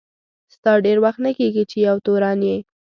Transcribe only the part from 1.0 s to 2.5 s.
وخت نه کیږي چي یو تورن